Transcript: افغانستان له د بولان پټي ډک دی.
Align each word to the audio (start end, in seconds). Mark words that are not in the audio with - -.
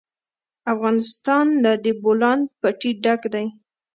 افغانستان 0.73 1.45
له 1.63 1.71
د 1.83 1.87
بولان 2.01 2.39
پټي 2.61 2.91
ډک 3.03 3.21
دی. 3.33 3.45